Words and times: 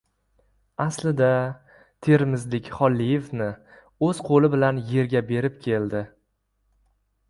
Aslida... 0.85 1.27
termizlik 2.07 2.71
Xolliyevni 2.79 3.51
o‘z 4.09 4.25
qo‘li 4.31 4.53
bilan 4.57 4.85
yerga 4.93 5.27
berib 5.33 5.65
keldi. 5.69 6.07